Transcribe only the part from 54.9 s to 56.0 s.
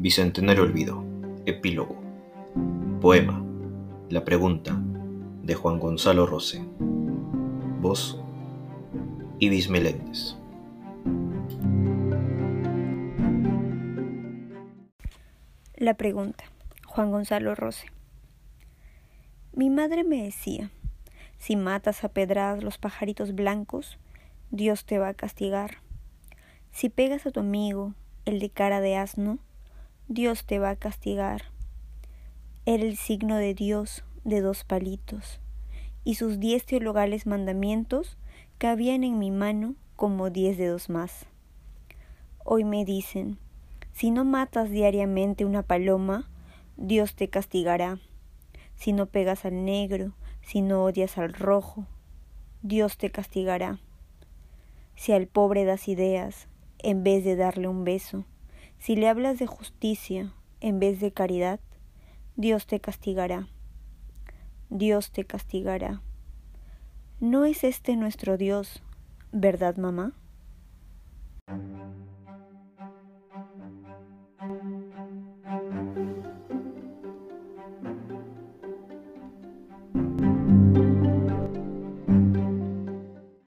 Si al pobre das